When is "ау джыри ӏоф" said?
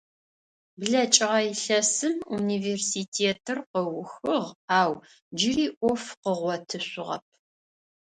4.79-6.03